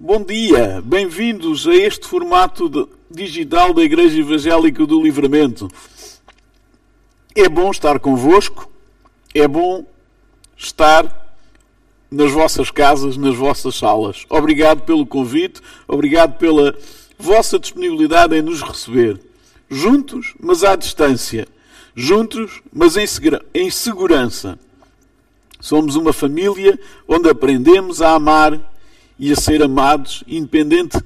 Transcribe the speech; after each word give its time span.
Bom 0.00 0.22
dia, 0.22 0.80
bem-vindos 0.84 1.66
a 1.66 1.74
este 1.74 2.06
formato 2.06 2.88
digital 3.10 3.74
da 3.74 3.82
Igreja 3.82 4.20
Evangélica 4.20 4.86
do 4.86 5.02
Livramento. 5.02 5.68
É 7.34 7.48
bom 7.48 7.68
estar 7.70 7.98
convosco, 7.98 8.70
é 9.34 9.48
bom 9.48 9.84
estar 10.56 11.36
nas 12.08 12.30
vossas 12.30 12.70
casas, 12.70 13.16
nas 13.16 13.34
vossas 13.34 13.74
salas. 13.74 14.24
Obrigado 14.30 14.82
pelo 14.82 15.04
convite, 15.04 15.60
obrigado 15.88 16.38
pela 16.38 16.78
vossa 17.18 17.58
disponibilidade 17.58 18.36
em 18.36 18.42
nos 18.42 18.62
receber. 18.62 19.20
Juntos, 19.68 20.32
mas 20.38 20.62
à 20.62 20.76
distância. 20.76 21.48
Juntos, 21.96 22.62
mas 22.72 22.96
em 22.96 23.06
segura- 23.06 23.44
em 23.52 23.68
segurança. 23.68 24.58
Somos 25.60 25.96
uma 25.96 26.12
família 26.12 26.78
onde 27.08 27.28
aprendemos 27.28 28.00
a 28.00 28.12
amar 28.12 28.77
e 29.18 29.32
a 29.32 29.36
ser 29.36 29.62
amados, 29.62 30.22
independente, 30.26 30.96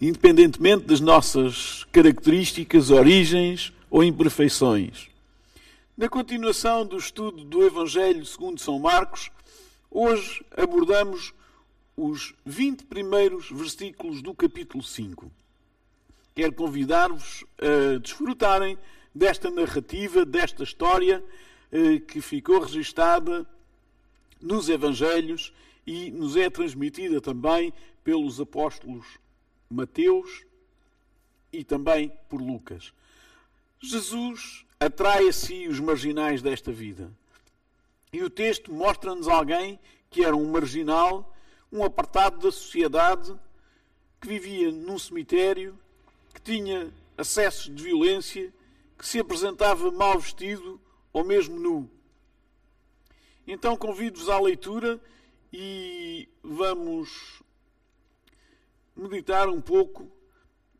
independentemente 0.00 0.84
das 0.84 1.00
nossas 1.00 1.84
características, 1.90 2.90
origens 2.90 3.72
ou 3.90 4.04
imperfeições. 4.04 5.08
Na 5.96 6.08
continuação 6.08 6.86
do 6.86 6.96
estudo 6.96 7.44
do 7.44 7.64
Evangelho 7.64 8.24
segundo 8.24 8.60
São 8.60 8.78
Marcos, 8.78 9.30
hoje 9.90 10.44
abordamos 10.56 11.34
os 11.96 12.32
20 12.46 12.84
primeiros 12.84 13.50
versículos 13.50 14.22
do 14.22 14.32
capítulo 14.34 14.82
5. 14.82 15.30
Quero 16.34 16.52
convidar-vos 16.54 17.44
a 17.58 17.98
desfrutarem 17.98 18.78
desta 19.14 19.50
narrativa, 19.50 20.24
desta 20.24 20.62
história 20.62 21.22
eh, 21.70 21.98
que 21.98 22.22
ficou 22.22 22.60
registada 22.60 23.46
nos 24.40 24.68
Evangelhos 24.68 25.52
e 25.86 26.10
nos 26.10 26.36
é 26.36 26.48
transmitida 26.48 27.20
também 27.20 27.72
pelos 28.04 28.40
apóstolos 28.40 29.06
Mateus 29.68 30.44
e 31.52 31.64
também 31.64 32.12
por 32.28 32.40
Lucas. 32.40 32.92
Jesus 33.80 34.64
atrai 34.78 35.28
a 35.28 35.32
si 35.32 35.66
os 35.66 35.80
marginais 35.80 36.42
desta 36.42 36.70
vida. 36.70 37.10
E 38.12 38.22
o 38.22 38.30
texto 38.30 38.72
mostra-nos 38.72 39.26
alguém 39.26 39.78
que 40.10 40.24
era 40.24 40.36
um 40.36 40.50
marginal, 40.50 41.34
um 41.72 41.82
apartado 41.82 42.38
da 42.38 42.52
sociedade, 42.52 43.34
que 44.20 44.28
vivia 44.28 44.70
num 44.70 44.98
cemitério, 44.98 45.76
que 46.34 46.40
tinha 46.42 46.92
acessos 47.16 47.74
de 47.74 47.82
violência, 47.82 48.52
que 48.98 49.06
se 49.06 49.18
apresentava 49.18 49.90
mal 49.90 50.18
vestido 50.18 50.80
ou 51.12 51.24
mesmo 51.24 51.58
nu. 51.58 51.90
Então 53.46 53.76
convido-vos 53.76 54.28
à 54.28 54.38
leitura 54.38 55.00
e 55.52 56.28
vamos 56.42 57.42
meditar 58.96 59.50
um 59.50 59.60
pouco 59.60 60.10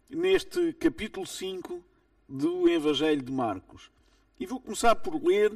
neste 0.09 0.73
capítulo 0.73 1.27
5 1.27 1.85
do 2.27 2.67
Evangelho 2.69 3.21
de 3.21 3.31
Marcos. 3.31 3.91
E 4.41 4.47
vou 4.47 4.59
começar 4.59 4.97
por 4.97 5.23
ler, 5.23 5.53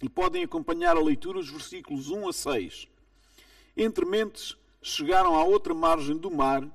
e 0.00 0.08
podem 0.08 0.44
acompanhar 0.44 0.96
a 0.96 1.02
leitura, 1.02 1.40
os 1.40 1.50
versículos 1.50 2.08
1 2.08 2.28
a 2.28 2.32
6. 2.32 2.88
Entre 3.76 4.04
mentes 4.06 4.56
chegaram 4.80 5.34
à 5.34 5.42
outra 5.44 5.74
margem 5.74 6.16
do 6.16 6.30
mar, 6.30 6.66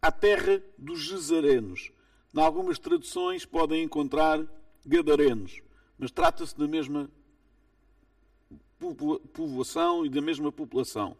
à 0.00 0.12
terra 0.12 0.62
dos 0.76 1.00
Gesarenos. 1.00 1.90
Em 2.34 2.40
algumas 2.40 2.78
traduções 2.78 3.46
podem 3.46 3.82
encontrar 3.82 4.44
Gadarenos, 4.84 5.62
mas 5.98 6.10
trata-se 6.10 6.56
da 6.58 6.68
mesma 6.68 7.10
povoação 9.32 10.04
e 10.04 10.08
da 10.08 10.20
mesma 10.20 10.50
população. 10.50 11.16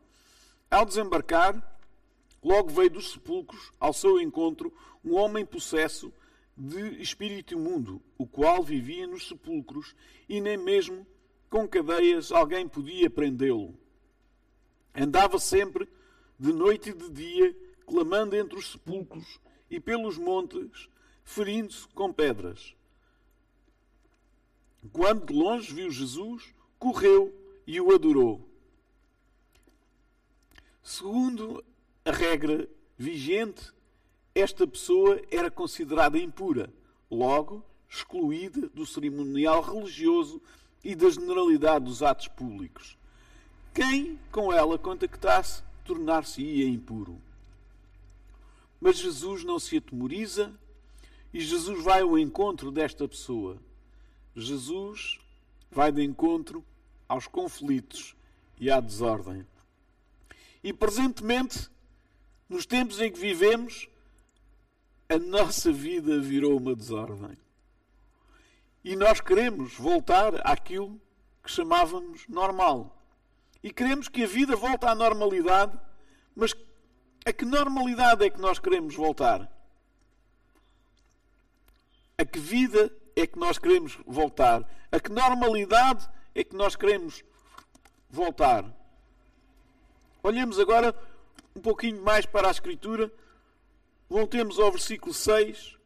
Ao 0.71 0.85
desembarcar, 0.85 1.55
logo 2.43 2.71
veio 2.71 2.91
dos 2.91 3.13
sepulcros 3.13 3.73
ao 3.79 3.93
seu 3.93 4.21
encontro 4.21 4.73
um 5.05 5.15
homem 5.15 5.45
possesso 5.45 6.13
de 6.57 7.01
espírito 7.01 7.55
imundo, 7.55 8.01
o 8.19 8.27
qual 8.27 8.63
vivia 8.63 9.07
nos 9.07 9.29
sepulcros 9.29 9.95
e 10.29 10.41
nem 10.41 10.57
mesmo 10.57 11.07
com 11.49 11.69
cadeias 11.69 12.33
alguém 12.33 12.67
podia 12.69 13.11
prendê-lo. 13.11 13.75
Andava 14.95 15.39
sempre, 15.39 15.89
de 16.39 16.53
noite 16.53 16.91
e 16.91 16.95
de 16.95 17.11
dia, 17.11 17.57
clamando 17.87 18.37
entre 18.37 18.59
os 18.59 18.73
sepulcros 18.73 19.41
e 19.71 19.81
pelos 19.81 20.19
montes, 20.19 20.89
ferindo-se 21.25 21.87
com 21.89 22.13
pedras. 22.13 22.75
Quando 24.93 25.27
de 25.27 25.33
longe 25.35 25.73
viu 25.73 25.91
Jesus, 25.91 26.55
correu 26.79 27.33
e 27.67 27.81
o 27.81 27.95
adorou. 27.95 28.49
Segundo 30.83 31.65
a 32.05 32.11
regra 32.11 32.69
vigente, 32.99 33.73
esta 34.35 34.67
pessoa 34.67 35.21
era 35.31 35.51
considerada 35.51 36.19
impura, 36.19 36.73
logo 37.11 37.65
excluída 37.89 38.69
do 38.71 38.87
cerimonial 38.87 39.61
religioso 39.61 40.41
e 40.83 40.95
da 40.95 41.11
generalidade 41.11 41.85
dos 41.85 42.03
atos 42.03 42.27
públicos. 42.29 42.97
Quem 43.75 44.19
com 44.31 44.53
ela 44.53 44.79
contactasse 44.79 45.63
tornar-se-ia 45.85 46.67
impuro. 46.69 47.21
Mas 48.81 48.99
Jesus 48.99 49.45
não 49.45 49.59
se 49.59 49.77
atemoriza 49.77 50.53
e 51.33 51.41
Jesus 51.41 51.83
vai 51.85 52.03
ao 52.03 52.19
encontro 52.19 52.71
desta 52.71 53.07
pessoa. 53.07 53.59
Jesus 54.35 55.19
vai 55.71 55.93
de 55.93 56.03
encontro 56.03 56.65
aos 57.13 57.27
conflitos 57.27 58.17
e 58.59 58.71
à 58.71 58.81
desordem. 58.81 59.47
E 60.65 60.73
presentemente, 60.73 61.69
nos 62.49 62.65
tempos 62.65 63.03
em 63.03 63.13
que 63.13 63.19
vivemos, 63.19 63.87
a 65.11 65.19
nossa 65.19 65.71
vida 65.71 66.19
virou 66.19 66.57
uma 66.57 66.75
desordem. 66.75 67.37
E 68.83 68.97
nós 68.97 69.21
queremos 69.21 69.75
voltar 69.75 70.41
àquilo 70.43 70.99
que 71.43 71.51
chamávamos 71.51 72.27
normal. 72.29 72.97
E 73.63 73.71
queremos 73.71 74.09
que 74.09 74.25
a 74.25 74.27
vida 74.27 74.57
volte 74.57 74.87
à 74.87 74.95
normalidade, 74.95 75.79
mas 76.35 76.55
a 77.27 77.33
que 77.33 77.45
normalidade 77.45 78.25
é 78.25 78.31
que 78.31 78.41
nós 78.41 78.59
queremos 78.59 78.95
voltar? 78.95 79.53
A 82.17 82.25
que 82.25 82.39
vida 82.39 82.91
é 83.15 83.27
que 83.27 83.39
nós 83.39 83.59
queremos 83.59 83.99
voltar? 84.07 84.67
A 84.91 84.99
que 84.99 85.13
normalidade 85.13 86.09
é 86.35 86.45
que 86.45 86.57
nós 86.57 86.77
queremos 86.77 87.25
voltar? 88.09 88.65
Olhemos 90.23 90.59
agora 90.59 90.95
um 91.55 91.61
pouquinho 91.61 92.03
mais 92.03 92.25
para 92.25 92.49
a 92.49 92.51
Escritura. 92.51 93.13
Voltemos 94.09 94.59
ao 94.59 94.71
versículo 94.71 95.13
6, 95.13 95.77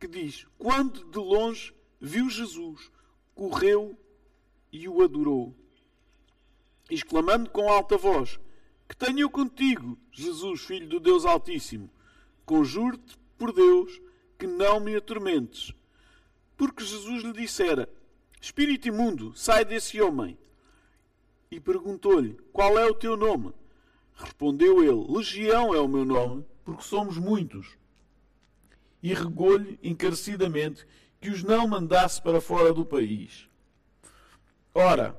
que 0.00 0.08
diz: 0.08 0.46
Quando 0.58 1.04
de 1.04 1.18
longe 1.18 1.74
viu 2.00 2.30
Jesus, 2.30 2.90
correu 3.34 3.98
e 4.72 4.88
o 4.88 5.02
adorou, 5.02 5.54
exclamando 6.90 7.50
com 7.50 7.68
alta 7.68 7.96
voz: 7.96 8.38
Que 8.88 8.96
tenho 8.96 9.20
eu 9.20 9.30
contigo, 9.30 9.98
Jesus, 10.10 10.62
filho 10.62 10.88
do 10.88 11.00
Deus 11.00 11.24
Altíssimo? 11.24 11.90
Conjuro-te 12.44 13.18
por 13.36 13.52
Deus 13.52 14.00
que 14.38 14.46
não 14.46 14.80
me 14.80 14.96
atormentes. 14.96 15.72
Porque 16.56 16.84
Jesus 16.84 17.22
lhe 17.22 17.32
dissera: 17.32 17.88
Espírito 18.42 18.88
imundo, 18.88 19.32
sai 19.36 19.64
desse 19.64 20.02
homem. 20.02 20.36
E 21.48 21.60
perguntou-lhe: 21.60 22.36
Qual 22.52 22.76
é 22.76 22.84
o 22.84 22.94
teu 22.94 23.16
nome? 23.16 23.52
Respondeu 24.16 24.82
ele: 24.82 25.16
Legião 25.16 25.72
é 25.72 25.78
o 25.78 25.86
meu 25.86 26.04
nome, 26.04 26.44
porque 26.64 26.82
somos 26.82 27.16
muitos. 27.16 27.78
E 29.00 29.14
regou-lhe 29.14 29.78
encarecidamente 29.80 30.84
que 31.20 31.30
os 31.30 31.44
não 31.44 31.68
mandasse 31.68 32.20
para 32.20 32.40
fora 32.40 32.74
do 32.74 32.84
país. 32.84 33.48
Ora, 34.74 35.16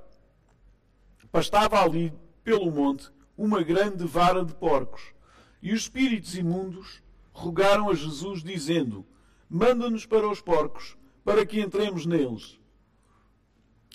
pastava 1.32 1.82
ali 1.82 2.12
pelo 2.44 2.70
monte 2.70 3.10
uma 3.38 3.64
grande 3.64 4.06
vara 4.06 4.44
de 4.44 4.54
porcos, 4.54 5.14
e 5.62 5.72
os 5.72 5.84
espíritos 5.84 6.36
imundos 6.36 7.02
rogaram 7.32 7.90
a 7.90 7.94
Jesus, 7.94 8.44
dizendo: 8.44 9.06
Manda-nos 9.50 10.06
para 10.06 10.28
os 10.28 10.42
porcos, 10.42 10.98
para 11.24 11.46
que 11.46 11.62
entremos 11.62 12.06
neles. 12.06 12.62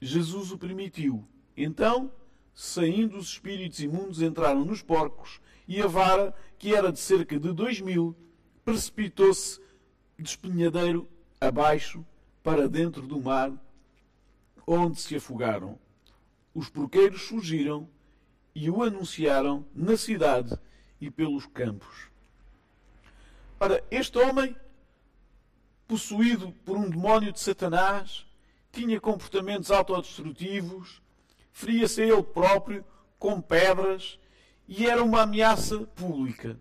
Jesus 0.01 0.53
o 0.53 0.59
permitiu. 0.59 1.27
Então, 1.57 2.13
saindo 2.55 3.17
os 3.17 3.31
espíritos 3.31 3.81
imundos, 3.81 4.23
entraram 4.23 4.65
nos 4.65 4.83
porcos, 4.83 5.41
e 5.67 5.81
a 5.83 5.87
vara, 5.87 6.35
que 6.59 6.75
era 6.75 6.91
de 6.91 6.99
cerca 6.99 7.39
de 7.39 7.53
dois 7.53 7.81
mil, 7.81 8.17
precipitou-se 8.65 9.61
de 10.19 10.29
espinhadeiro 10.29 11.09
abaixo 11.41 12.05
para 12.43 12.69
dentro 12.69 13.03
do 13.03 13.21
mar, 13.21 13.53
onde 14.67 15.01
se 15.01 15.17
afogaram. 15.17 15.79
Os 16.55 16.69
porqueiros 16.69 17.23
fugiram 17.23 17.89
e 18.55 18.71
o 18.71 18.83
anunciaram 18.83 19.65
na 19.75 19.97
cidade 19.97 20.59
e 21.01 21.11
pelos 21.11 21.47
campos. 21.47 22.09
Ora, 23.61 23.83
este 23.91 24.19
homem, 24.19 24.57
possuído 25.87 26.53
por 26.65 26.77
um 26.77 26.89
demónio 26.89 27.33
de 27.33 27.41
Satanás, 27.41 28.27
tinha 28.79 29.01
comportamentos 29.01 29.73
autodestrutivos, 29.73 31.03
feria-se 31.51 32.01
a 32.01 32.07
ele 32.07 32.23
próprio 32.23 32.85
com 33.19 33.41
pedras 33.41 34.21
e 34.69 34.87
era 34.87 35.03
uma 35.03 35.23
ameaça 35.23 35.81
pública. 35.81 36.57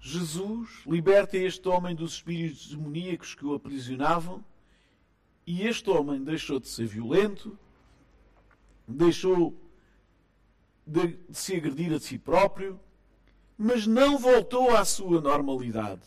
Jesus 0.00 0.82
liberta 0.86 1.36
este 1.36 1.68
homem 1.68 1.94
dos 1.94 2.14
espíritos 2.14 2.70
demoníacos 2.70 3.34
que 3.34 3.44
o 3.44 3.52
aprisionavam, 3.54 4.42
e 5.46 5.66
este 5.66 5.90
homem 5.90 6.24
deixou 6.24 6.58
de 6.58 6.68
ser 6.68 6.86
violento, 6.86 7.58
deixou 8.88 9.54
de, 10.86 11.18
se 11.30 11.54
agredir 11.54 11.92
a 11.92 12.00
si 12.00 12.18
próprio, 12.18 12.80
mas 13.58 13.86
não 13.86 14.18
voltou 14.18 14.74
à 14.74 14.84
sua 14.84 15.20
normalidade. 15.20 16.06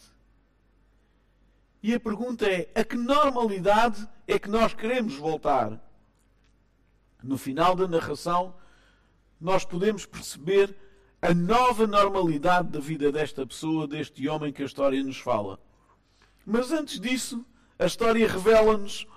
E 1.83 1.94
a 1.94 2.00
pergunta 2.00 2.50
é: 2.50 2.69
a 2.73 2.83
que 2.83 2.95
normalidade 2.95 4.09
é 4.27 4.39
que 4.39 4.50
nós 4.50 4.74
queremos 4.74 5.16
voltar? 5.16 5.80
No 7.24 7.38
final 7.38 7.75
da 7.75 7.88
narração, 7.88 8.56
nós 9.39 9.66
podemos 9.66 10.06
perceber 10.06 10.75
a 11.22 11.33
nova 11.33 11.88
normalidade 11.88 12.69
da 12.69 12.80
vida 12.80 13.12
desta 13.12 13.45
pessoa, 13.45 13.88
deste 13.88 14.27
homem 14.27 14.54
que 14.54 14.62
a 14.62 14.66
história 14.66 15.01
nos 15.04 15.18
fala. 15.18 15.60
Mas 16.45 16.72
antes 16.72 17.00
disso, 17.00 17.44
a 17.80 17.86
história 17.86 18.27
revela-nos 18.27 19.07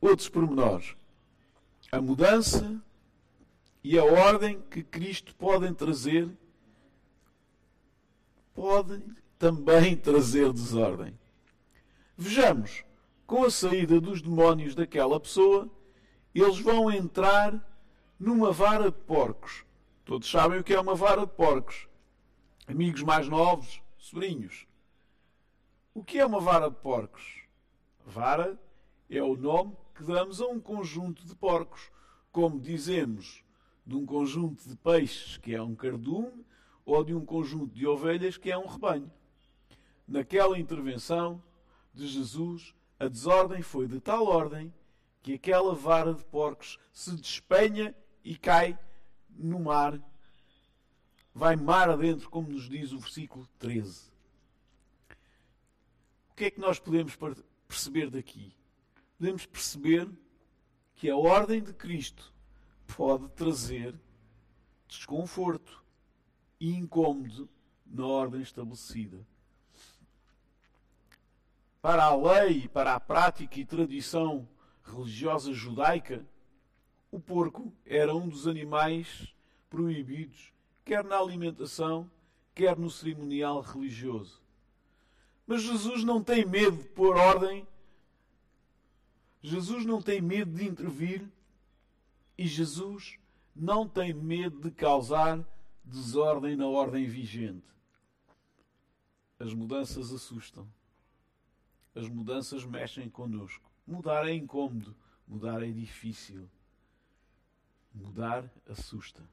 outros 0.00 0.28
pormenores. 0.28 0.94
A 1.92 2.00
mudança 2.00 2.80
e 3.82 3.98
a 3.98 4.04
ordem 4.04 4.60
que 4.70 4.82
Cristo 4.82 5.34
podem 5.34 5.74
trazer, 5.74 6.28
podem 8.54 9.02
também 9.38 9.96
trazer 9.96 10.52
desordem. 10.52 11.18
Vejamos, 12.16 12.84
com 13.30 13.44
a 13.44 13.50
saída 13.50 14.00
dos 14.00 14.20
demónios 14.20 14.74
daquela 14.74 15.20
pessoa, 15.20 15.70
eles 16.34 16.58
vão 16.58 16.90
entrar 16.90 17.64
numa 18.18 18.50
vara 18.50 18.90
de 18.90 18.98
porcos 18.98 19.64
Todos 20.04 20.28
sabem 20.28 20.58
o 20.58 20.64
que 20.64 20.74
é 20.74 20.80
uma 20.80 20.96
vara 20.96 21.20
de 21.20 21.32
porcos. 21.32 21.86
Amigos 22.66 23.04
mais 23.04 23.28
novos, 23.28 23.80
sobrinhos. 23.96 24.66
O 25.94 26.02
que 26.02 26.18
é 26.18 26.26
uma 26.26 26.40
vara 26.40 26.68
de 26.68 26.74
porcos? 26.74 27.44
Vara 28.04 28.60
é 29.08 29.22
o 29.22 29.36
nome 29.36 29.76
que 29.94 30.02
damos 30.02 30.40
a 30.40 30.48
um 30.48 30.58
conjunto 30.58 31.24
de 31.24 31.36
porcos, 31.36 31.88
como 32.32 32.58
dizemos 32.58 33.44
de 33.86 33.94
um 33.94 34.04
conjunto 34.04 34.68
de 34.68 34.74
peixes, 34.74 35.36
que 35.36 35.54
é 35.54 35.62
um 35.62 35.76
cardume, 35.76 36.44
ou 36.84 37.04
de 37.04 37.14
um 37.14 37.24
conjunto 37.24 37.72
de 37.72 37.86
ovelhas, 37.86 38.36
que 38.36 38.50
é 38.50 38.58
um 38.58 38.66
rebanho. 38.66 39.12
Naquela 40.08 40.58
intervenção 40.58 41.40
de 41.94 42.08
Jesus, 42.08 42.74
a 43.00 43.08
desordem 43.08 43.62
foi 43.62 43.88
de 43.88 43.98
tal 43.98 44.26
ordem 44.26 44.72
que 45.22 45.32
aquela 45.32 45.74
vara 45.74 46.12
de 46.12 46.22
porcos 46.22 46.78
se 46.92 47.16
despenha 47.16 47.94
e 48.22 48.36
cai 48.36 48.78
no 49.30 49.58
mar, 49.58 49.98
vai 51.34 51.56
mar 51.56 51.88
adentro, 51.88 52.28
como 52.28 52.50
nos 52.50 52.68
diz 52.68 52.92
o 52.92 52.98
versículo 52.98 53.48
13. 53.58 54.10
O 56.30 56.34
que 56.36 56.44
é 56.44 56.50
que 56.50 56.60
nós 56.60 56.78
podemos 56.78 57.16
perceber 57.66 58.10
daqui? 58.10 58.54
Podemos 59.16 59.46
perceber 59.46 60.08
que 60.94 61.08
a 61.08 61.16
ordem 61.16 61.62
de 61.62 61.72
Cristo 61.72 62.34
pode 62.86 63.28
trazer 63.30 63.98
desconforto 64.86 65.82
e 66.58 66.74
incômodo 66.74 67.48
na 67.86 68.06
ordem 68.06 68.42
estabelecida. 68.42 69.26
Para 71.82 72.04
a 72.04 72.14
lei, 72.14 72.68
para 72.68 72.94
a 72.94 73.00
prática 73.00 73.58
e 73.58 73.64
tradição 73.64 74.46
religiosa 74.84 75.52
judaica, 75.52 76.26
o 77.10 77.18
porco 77.18 77.72
era 77.86 78.14
um 78.14 78.28
dos 78.28 78.46
animais 78.46 79.34
proibidos, 79.68 80.52
quer 80.84 81.02
na 81.02 81.16
alimentação, 81.16 82.10
quer 82.54 82.76
no 82.76 82.90
cerimonial 82.90 83.60
religioso. 83.60 84.42
Mas 85.46 85.62
Jesus 85.62 86.04
não 86.04 86.22
tem 86.22 86.44
medo 86.44 86.76
de 86.76 86.88
pôr 86.90 87.16
ordem, 87.16 87.66
Jesus 89.42 89.86
não 89.86 90.02
tem 90.02 90.20
medo 90.20 90.52
de 90.52 90.66
intervir 90.66 91.26
e 92.36 92.46
Jesus 92.46 93.18
não 93.56 93.88
tem 93.88 94.12
medo 94.12 94.60
de 94.60 94.70
causar 94.70 95.42
desordem 95.82 96.56
na 96.56 96.66
ordem 96.66 97.06
vigente. 97.06 97.66
As 99.38 99.54
mudanças 99.54 100.12
assustam. 100.12 100.68
As 101.94 102.08
mudanças 102.08 102.64
mexem 102.64 103.08
connosco. 103.10 103.70
Mudar 103.86 104.28
é 104.28 104.32
incômodo, 104.32 104.96
mudar 105.26 105.62
é 105.62 105.70
difícil. 105.70 106.48
Mudar 107.92 108.48
assusta. 108.68 109.28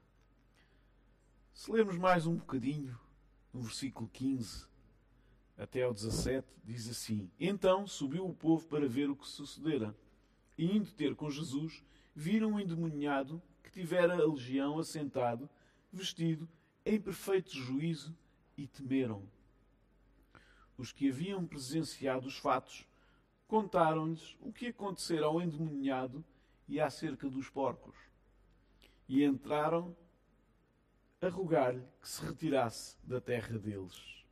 Se 1.54 1.70
lermos 1.70 1.96
mais 1.96 2.26
um 2.26 2.36
bocadinho, 2.36 2.98
no 3.52 3.62
versículo 3.62 4.08
15 4.12 4.66
até 5.56 5.82
ao 5.82 5.94
17, 5.94 6.46
diz 6.64 6.88
assim: 6.88 7.30
Então 7.38 7.86
subiu 7.86 8.26
o 8.26 8.34
povo 8.34 8.66
para 8.66 8.88
ver 8.88 9.08
o 9.08 9.16
que 9.16 9.26
sucedera. 9.26 9.94
E 10.56 10.76
indo 10.76 10.90
ter 10.92 11.14
com 11.14 11.30
Jesus, 11.30 11.84
viram 12.14 12.52
um 12.52 12.60
endemoniado 12.60 13.40
que 13.62 13.70
tivera 13.70 14.14
a 14.14 14.26
legião 14.26 14.78
assentado, 14.78 15.48
vestido 15.92 16.48
em 16.84 17.00
perfeito 17.00 17.50
juízo, 17.50 18.16
e 18.56 18.66
temeram. 18.66 19.22
Os 20.78 20.92
que 20.92 21.10
haviam 21.10 21.44
presenciado 21.44 22.28
os 22.28 22.38
fatos 22.38 22.86
contaram-lhes 23.48 24.36
o 24.40 24.52
que 24.52 24.68
acontecera 24.68 25.26
ao 25.26 25.42
endemoniado 25.42 26.24
e 26.68 26.80
acerca 26.80 27.28
dos 27.28 27.50
porcos 27.50 27.96
e 29.08 29.24
entraram 29.24 29.96
a 31.20 31.28
rogar-lhe 31.28 31.82
que 32.00 32.08
se 32.08 32.24
retirasse 32.24 32.96
da 33.02 33.20
terra 33.20 33.58
deles. 33.58 34.24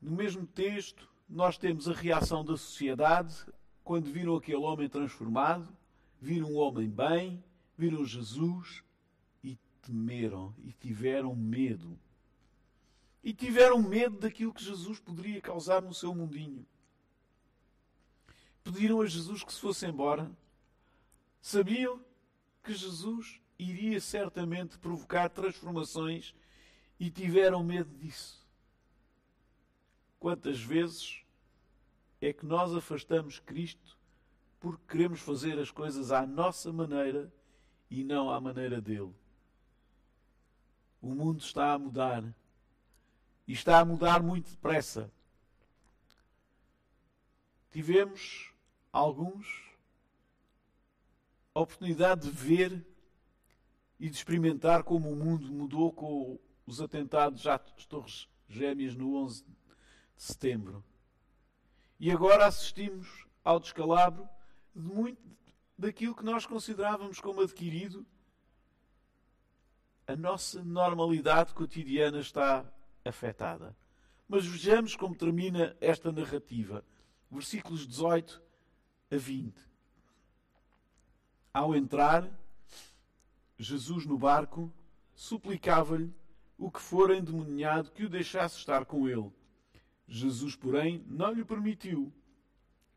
No 0.00 0.10
mesmo 0.10 0.46
texto, 0.46 1.08
nós 1.28 1.56
temos 1.56 1.88
a 1.88 1.92
reação 1.92 2.44
da 2.44 2.56
sociedade 2.56 3.46
quando 3.84 4.10
viram 4.10 4.34
aquele 4.34 4.58
homem 4.58 4.88
transformado, 4.88 5.68
viram 6.20 6.50
um 6.52 6.56
homem 6.56 6.88
bem, 6.88 7.44
viram 7.76 8.04
Jesus 8.04 8.82
e 9.42 9.58
temeram 9.82 10.54
e 10.58 10.72
tiveram 10.72 11.34
medo. 11.36 11.98
E 13.24 13.32
tiveram 13.32 13.82
medo 13.82 14.18
daquilo 14.18 14.54
que 14.54 14.62
Jesus 14.62 15.00
poderia 15.00 15.40
causar 15.40 15.82
no 15.82 15.92
seu 15.92 16.14
mundinho. 16.14 16.64
Pediram 18.62 19.00
a 19.00 19.06
Jesus 19.06 19.42
que 19.42 19.52
se 19.52 19.60
fosse 19.60 19.86
embora 19.86 20.30
Sabiam 21.44 22.00
que 22.62 22.72
Jesus 22.72 23.38
iria 23.58 24.00
certamente 24.00 24.78
provocar 24.78 25.28
transformações 25.28 26.34
e 26.98 27.10
tiveram 27.10 27.62
medo 27.62 27.94
disso. 27.98 28.48
Quantas 30.18 30.58
vezes 30.58 31.22
é 32.18 32.32
que 32.32 32.46
nós 32.46 32.74
afastamos 32.74 33.40
Cristo 33.40 33.98
porque 34.58 34.82
queremos 34.88 35.20
fazer 35.20 35.58
as 35.58 35.70
coisas 35.70 36.10
à 36.10 36.24
nossa 36.24 36.72
maneira 36.72 37.30
e 37.90 38.02
não 38.02 38.30
à 38.30 38.40
maneira 38.40 38.80
dele? 38.80 39.14
O 41.02 41.14
mundo 41.14 41.40
está 41.40 41.74
a 41.74 41.78
mudar 41.78 42.24
e 43.46 43.52
está 43.52 43.78
a 43.78 43.84
mudar 43.84 44.22
muito 44.22 44.50
depressa. 44.50 45.10
Tivemos 47.70 48.52
alguns 48.92 49.64
a 51.54 51.60
oportunidade 51.60 52.22
de 52.22 52.30
ver 52.30 52.84
e 54.00 54.08
de 54.08 54.16
experimentar 54.16 54.82
como 54.82 55.10
o 55.10 55.16
mundo 55.16 55.52
mudou 55.52 55.92
com 55.92 56.38
os 56.66 56.80
atentados 56.80 57.46
às 57.46 57.86
Torres 57.86 58.28
Gêmeas 58.48 58.94
no 58.94 59.16
11 59.16 59.44
de 59.44 59.52
setembro. 60.16 60.84
E 62.00 62.10
agora 62.10 62.46
assistimos 62.46 63.26
ao 63.44 63.60
descalabro 63.60 64.28
de 64.74 64.82
muito 64.82 65.22
daquilo 65.78 66.14
que 66.14 66.24
nós 66.24 66.46
considerávamos 66.46 67.20
como 67.20 67.40
adquirido. 67.40 68.04
A 70.06 70.16
nossa 70.16 70.62
normalidade 70.62 71.54
cotidiana 71.54 72.20
está 72.20 72.64
afetada. 73.04 73.76
Mas 74.28 74.46
vejamos 74.46 74.96
como 74.96 75.14
termina 75.14 75.76
esta 75.80 76.10
narrativa. 76.10 76.84
Versículos 77.30 77.86
18 77.86 78.42
a 79.10 79.16
20. 79.16 79.54
Ao 81.52 81.74
entrar, 81.74 82.28
Jesus 83.58 84.06
no 84.06 84.18
barco 84.18 84.72
suplicava-lhe 85.14 86.12
o 86.58 86.70
que 86.70 86.80
fora 86.80 87.16
endemoniado 87.16 87.90
que 87.92 88.04
o 88.04 88.08
deixasse 88.08 88.58
estar 88.58 88.84
com 88.84 89.08
ele. 89.08 89.30
Jesus, 90.06 90.56
porém, 90.56 91.04
não 91.06 91.32
lhe 91.32 91.44
permitiu, 91.44 92.12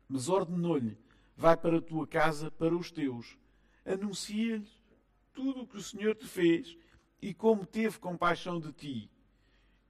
mas 0.08 0.28
ordenou-lhe: 0.28 0.98
Vai 1.36 1.56
para 1.56 1.78
a 1.78 1.82
tua 1.82 2.06
casa, 2.06 2.50
para 2.50 2.74
os 2.74 2.90
teus, 2.90 3.38
anuncia-lhes 3.84 4.82
tudo 5.32 5.62
o 5.62 5.66
que 5.66 5.76
o 5.76 5.82
Senhor 5.82 6.16
te 6.16 6.26
fez 6.26 6.76
e 7.22 7.32
como 7.32 7.64
teve 7.64 7.98
compaixão 7.98 8.58
de 8.58 8.72
ti. 8.72 9.10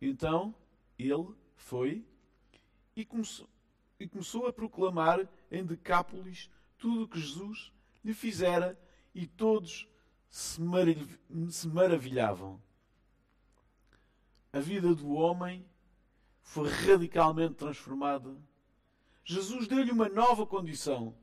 Então 0.01 0.55
ele 0.99 1.35
foi 1.57 2.05
e 2.95 3.05
começou, 3.05 3.49
e 3.99 4.09
começou 4.09 4.47
a 4.47 4.53
proclamar 4.53 5.29
em 5.51 5.65
Decápolis 5.65 6.51
tudo 6.79 7.05
o 7.05 7.09
que 7.09 7.21
Jesus 7.21 7.73
lhe 8.05 8.15
fizera 8.15 8.79
e 9.15 9.27
todos 9.27 9.89
se, 10.31 10.61
maravilhavam. 11.69 12.61
A 14.53 14.61
vida 14.61 14.95
do 14.95 15.13
homem 15.13 15.65
foi 16.43 16.69
radicalmente 16.69 17.55
transformada. 17.55 18.35
Jesus 19.25 19.69
deu-lhe 19.69 19.91
uma 19.91 20.09
nova 20.09 20.47
condição. 20.47 21.15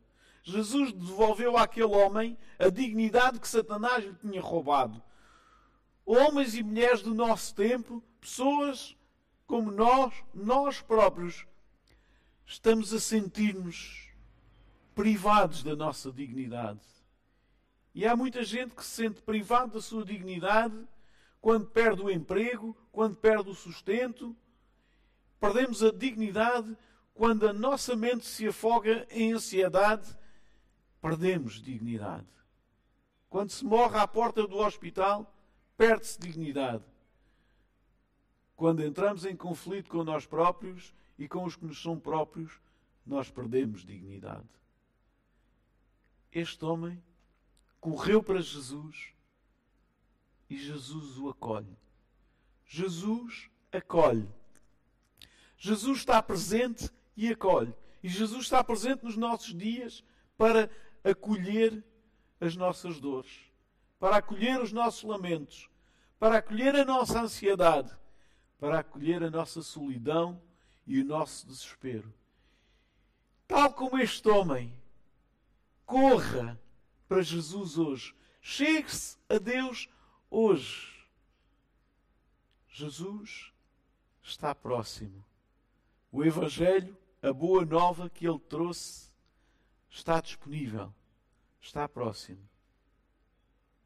Jesus 0.44 0.94
devolveu 0.94 1.58
àquele 1.58 1.86
homem 1.86 2.38
a 2.60 2.70
dignidade 2.70 3.40
que 3.40 3.48
Satanás 3.48 4.04
lhe 4.04 4.14
tinha 4.14 4.42
roubado. 4.42 5.02
Homens 6.06 6.54
e 6.54 6.62
mulheres 6.62 7.02
do 7.02 7.16
nosso 7.16 7.56
tempo, 7.56 8.04
pessoas 8.26 8.98
como 9.46 9.70
nós, 9.70 10.12
nós 10.34 10.82
próprios, 10.82 11.46
estamos 12.44 12.92
a 12.92 13.00
sentir-nos 13.00 14.10
privados 14.96 15.62
da 15.62 15.76
nossa 15.76 16.12
dignidade. 16.12 16.82
E 17.94 18.04
há 18.04 18.16
muita 18.16 18.44
gente 18.44 18.74
que 18.74 18.84
se 18.84 19.04
sente 19.04 19.22
privado 19.22 19.74
da 19.74 19.82
sua 19.82 20.04
dignidade 20.04 20.76
quando 21.40 21.68
perde 21.68 22.02
o 22.02 22.10
emprego, 22.10 22.76
quando 22.92 23.16
perde 23.16 23.52
o 23.52 23.54
sustento. 23.54 24.36
Perdemos 25.40 25.84
a 25.84 25.92
dignidade 25.92 26.76
quando 27.14 27.48
a 27.48 27.54
nossa 27.54 27.96
mente 27.96 28.26
se 28.26 28.48
afoga 28.48 29.06
em 29.12 29.34
ansiedade. 29.34 30.18
Perdemos 31.00 31.62
dignidade. 31.62 32.26
Quando 33.30 33.52
se 33.52 33.64
morre 33.64 34.00
à 34.00 34.08
porta 34.08 34.48
do 34.48 34.58
hospital, 34.58 35.32
perde-se 35.78 36.20
dignidade. 36.20 36.95
Quando 38.56 38.84
entramos 38.84 39.26
em 39.26 39.36
conflito 39.36 39.90
com 39.90 40.04
nós 40.04 40.26
próprios 40.26 40.94
e 41.18 41.28
com 41.28 41.44
os 41.44 41.56
que 41.56 41.66
nos 41.66 41.82
são 41.82 42.00
próprios, 42.00 42.60
nós 43.06 43.30
perdemos 43.30 43.86
dignidade. 43.86 44.48
Este 46.32 46.64
homem 46.66 47.02
correu 47.80 48.22
para 48.24 48.42
Jesus 48.42 49.14
e 50.50 50.58
Jesus 50.58 51.18
o 51.18 51.30
acolhe. 51.30 51.78
Jesus 52.66 53.50
acolhe. 53.72 54.28
Jesus 55.58 56.00
está 56.00 56.22
presente 56.22 56.90
e 57.16 57.32
acolhe. 57.32 57.74
E 58.04 58.10
Jesus 58.10 58.44
está 58.44 58.64
presente 58.64 59.04
nos 59.04 59.18
nossos 59.18 59.54
dias 59.54 60.04
para 60.38 60.70
acolher 61.04 61.84
as 62.40 62.56
nossas 62.56 63.00
dores, 63.00 63.32
para 64.00 64.18
acolher 64.18 64.62
os 64.62 64.72
nossos 64.72 65.04
lamentos, 65.04 65.70
para 66.20 66.38
acolher 66.38 66.76
a 66.76 66.86
nossa 66.86 67.22
ansiedade, 67.22 67.92
para 68.60 68.80
acolher 68.80 69.24
a 69.24 69.30
nossa 69.30 69.62
solidão 69.62 70.42
e 70.86 71.02
o 71.02 71.06
nosso 71.06 71.48
desespero. 71.48 72.14
Tal 73.48 73.74
como 73.74 74.00
este 74.00 74.28
homem, 74.30 74.74
corra 75.86 76.60
para 77.08 77.22
Jesus 77.22 77.78
hoje. 77.78 78.16
Chegue-se 78.42 79.18
a 79.30 79.38
Deus 79.38 79.90
hoje. 80.30 80.96
Jesus 82.68 83.52
está 84.22 84.54
próximo. 84.54 85.24
O 86.12 86.24
Evangelho, 86.24 86.98
a 87.22 87.32
boa 87.32 87.66
nova 87.66 88.10
que 88.10 88.28
ele 88.28 88.40
trouxe, 88.40 89.10
está 89.90 90.20
disponível, 90.20 90.94
está 91.62 91.88
próximo. 91.88 92.42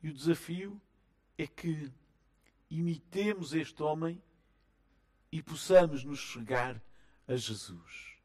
E 0.02 0.10
o 0.10 0.14
desafio 0.14 0.80
é 1.38 1.46
que 1.46 1.92
imitemos 2.70 3.54
este 3.54 3.82
homem 3.84 4.22
e 5.32 5.42
possamos 5.42 6.04
nos 6.04 6.20
chegar 6.20 6.82
a 7.28 7.36
Jesus. 7.36 8.18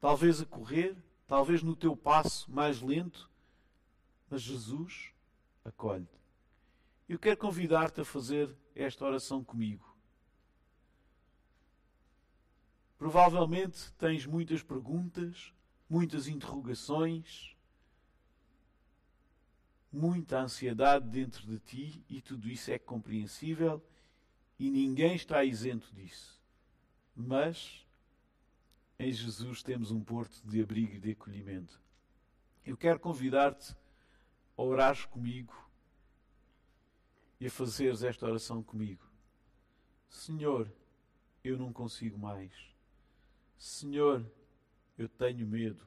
Talvez 0.00 0.40
a 0.40 0.46
correr, 0.46 0.96
talvez 1.26 1.62
no 1.62 1.74
teu 1.74 1.96
passo 1.96 2.50
mais 2.50 2.80
lento, 2.80 3.30
mas 4.28 4.42
Jesus 4.42 5.12
acolhe. 5.64 6.08
Eu 7.08 7.18
quero 7.18 7.36
convidar-te 7.36 8.00
a 8.00 8.04
fazer 8.04 8.54
esta 8.74 9.04
oração 9.04 9.42
comigo. 9.42 9.94
Provavelmente 12.96 13.92
tens 13.94 14.24
muitas 14.24 14.62
perguntas, 14.62 15.52
muitas 15.88 16.26
interrogações, 16.28 17.54
muita 19.92 20.40
ansiedade 20.40 21.08
dentro 21.08 21.46
de 21.46 21.58
ti 21.58 22.04
e 22.08 22.20
tudo 22.20 22.48
isso 22.48 22.70
é 22.70 22.78
compreensível 22.78 23.84
e 24.58 24.70
ninguém 24.70 25.14
está 25.14 25.44
isento 25.44 25.92
disso. 25.94 26.40
Mas 27.14 27.84
em 28.98 29.12
Jesus 29.12 29.62
temos 29.62 29.90
um 29.90 30.00
porto 30.00 30.40
de 30.44 30.62
abrigo 30.62 30.94
e 30.94 31.00
de 31.00 31.12
acolhimento. 31.12 31.80
Eu 32.64 32.76
quero 32.76 32.98
convidar-te 32.98 33.74
a 34.56 34.62
orares 34.62 35.04
comigo 35.04 35.54
e 37.40 37.46
a 37.46 37.50
fazeres 37.50 38.02
esta 38.02 38.26
oração 38.26 38.62
comigo. 38.62 39.04
Senhor, 40.08 40.70
eu 41.42 41.58
não 41.58 41.72
consigo 41.72 42.18
mais. 42.18 42.52
Senhor, 43.58 44.24
eu 44.96 45.08
tenho 45.08 45.46
medo. 45.46 45.84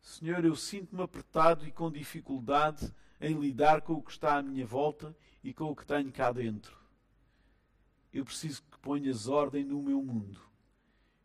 Senhor, 0.00 0.44
eu 0.44 0.54
sinto-me 0.54 1.02
apertado 1.02 1.66
e 1.66 1.72
com 1.72 1.90
dificuldade 1.90 2.94
em 3.20 3.38
lidar 3.40 3.80
com 3.80 3.94
o 3.94 4.02
que 4.02 4.12
está 4.12 4.36
à 4.36 4.42
minha 4.42 4.64
volta 4.64 5.16
e 5.42 5.52
com 5.52 5.64
o 5.64 5.74
que 5.74 5.86
tenho 5.86 6.12
cá 6.12 6.30
dentro. 6.30 6.85
Eu 8.16 8.24
preciso 8.24 8.62
que 8.62 8.78
ponhas 8.78 9.28
ordem 9.28 9.62
no 9.62 9.82
meu 9.82 10.02
mundo. 10.02 10.40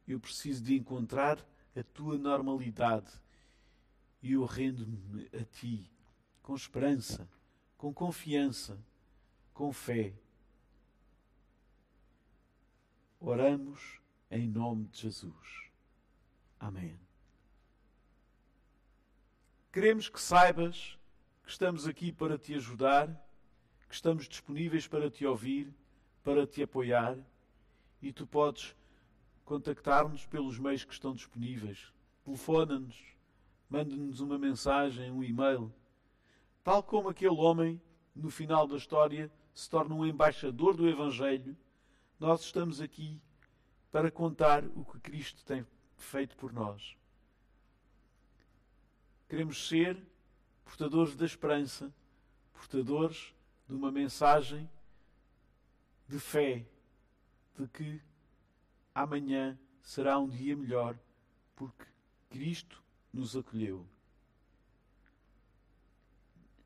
Eu 0.06 0.20
preciso 0.20 0.62
de 0.62 0.76
encontrar 0.76 1.40
a 1.74 1.82
tua 1.82 2.18
normalidade. 2.18 3.10
E 4.22 4.34
eu 4.34 4.44
rendo-me 4.44 5.26
a 5.28 5.46
ti 5.46 5.90
com 6.44 6.54
esperança, 6.54 7.30
com 7.78 7.94
confiança, 7.94 8.78
com 9.54 9.72
fé. 9.72 10.14
Oramos 13.22 14.02
em 14.30 14.50
nome 14.50 14.88
de 14.88 15.00
Jesus. 15.00 15.72
Amém. 16.60 17.00
Queremos 19.72 20.10
que 20.10 20.20
saibas 20.20 21.00
que 21.42 21.52
estamos 21.52 21.88
aqui 21.88 22.12
para 22.12 22.38
te 22.38 22.54
ajudar, 22.54 23.08
que 23.88 23.96
estamos 23.96 24.28
disponíveis 24.28 24.90
para 24.90 25.10
te 25.10 25.26
ouvir 25.26 25.74
para 26.24 26.46
te 26.46 26.64
apoiar 26.64 27.18
e 28.02 28.12
tu 28.12 28.26
podes 28.26 28.76
contactar-nos 29.46 30.26
pelos 30.26 30.58
meios 30.58 30.84
que 30.84 30.94
estão 30.94 31.14
disponíveis. 31.14 31.92
Telefona-nos, 32.24 32.96
manda-nos 33.70 34.20
uma 34.20 34.38
mensagem, 34.38 35.12
um 35.12 35.24
e-mail. 35.24 35.74
Tal 36.64 36.84
como 36.84 37.10
aquele 37.10 37.36
homem, 37.36 37.82
no 38.16 38.30
final 38.30 38.68
da 38.68 38.78
história, 38.78 39.32
se 39.54 39.70
torna 39.70 39.96
um 39.96 40.06
embaixador 40.06 40.76
do 40.76 40.88
Evangelho, 40.88 41.58
nós 42.20 42.42
estamos 42.42 42.80
aqui 42.80 43.20
para 43.92 44.12
contar 44.12 44.64
o 44.76 44.86
que 44.86 45.00
Cristo 45.00 45.44
tem 45.44 45.66
feito 45.98 46.36
por 46.38 46.54
nós. 46.54 46.96
Queremos 49.28 49.68
ser 49.68 49.98
portadores 50.64 51.16
da 51.16 51.26
esperança, 51.26 51.94
portadores 52.54 53.34
de 53.68 53.76
uma 53.76 53.92
mensagem 53.92 54.70
de 56.12 56.20
fé 56.20 56.66
de 57.58 57.66
que 57.70 58.02
amanhã 58.94 59.58
será 59.82 60.20
um 60.20 60.28
dia 60.28 60.58
melhor 60.58 61.00
porque 61.56 61.86
Cristo 62.30 62.84
nos 63.14 63.38
acolheu. 63.38 63.88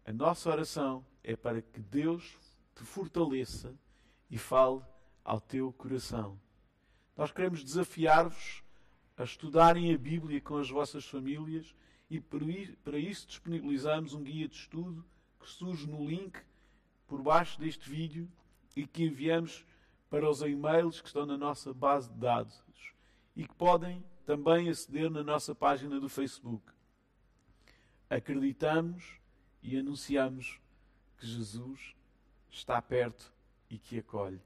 A 0.03 0.11
nossa 0.11 0.49
oração 0.49 1.05
é 1.23 1.35
para 1.35 1.61
que 1.61 1.79
Deus 1.79 2.35
te 2.73 2.83
fortaleça 2.83 3.77
e 4.31 4.37
fale 4.39 4.81
ao 5.23 5.39
teu 5.39 5.71
coração. 5.73 6.39
Nós 7.15 7.31
queremos 7.31 7.63
desafiar-vos 7.63 8.63
a 9.15 9.23
estudarem 9.23 9.93
a 9.93 9.97
Bíblia 9.97 10.41
com 10.41 10.57
as 10.57 10.71
vossas 10.71 11.05
famílias 11.05 11.75
e 12.09 12.19
para 12.19 12.97
isso 12.97 13.27
disponibilizamos 13.27 14.15
um 14.15 14.23
guia 14.23 14.47
de 14.47 14.55
estudo 14.55 15.05
que 15.39 15.47
surge 15.47 15.85
no 15.85 16.03
link 16.03 16.35
por 17.05 17.21
baixo 17.21 17.59
deste 17.59 17.87
vídeo 17.87 18.27
e 18.75 18.85
que 18.85 19.03
enviamos 19.03 19.65
para 20.09 20.29
os 20.29 20.41
e-mails 20.41 21.01
que 21.01 21.07
estão 21.07 21.25
na 21.25 21.37
nossa 21.37 21.73
base 21.73 22.09
de 22.11 22.19
dados 22.19 22.63
e 23.35 23.47
que 23.47 23.55
podem 23.55 24.03
também 24.25 24.69
aceder 24.69 25.09
na 25.09 25.23
nossa 25.23 25.53
página 25.53 25.99
do 25.99 26.09
Facebook. 26.09 26.63
Acreditamos 28.09 29.19
e 29.61 29.77
anunciamos 29.77 30.59
que 31.17 31.25
Jesus 31.25 31.95
está 32.49 32.81
perto 32.81 33.33
e 33.69 33.77
que 33.77 33.99
acolhe. 33.99 34.41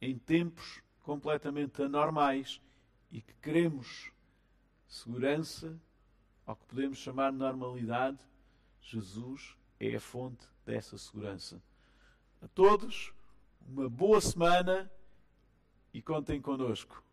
Em 0.00 0.18
tempos 0.18 0.82
completamente 1.02 1.82
anormais 1.82 2.60
e 3.10 3.20
que 3.20 3.34
queremos 3.34 4.10
segurança, 4.86 5.78
ao 6.46 6.56
que 6.56 6.64
podemos 6.66 6.98
chamar 6.98 7.30
de 7.32 7.38
normalidade, 7.38 8.18
Jesus 8.80 9.56
é 9.80 9.94
a 9.94 10.00
fonte 10.00 10.46
dessa 10.64 10.96
segurança. 10.98 11.62
A 12.42 12.48
todos, 12.48 13.12
uma 13.68 13.88
boa 13.88 14.20
semana 14.20 14.90
e 15.92 16.02
contem 16.02 16.40
connosco. 16.40 17.03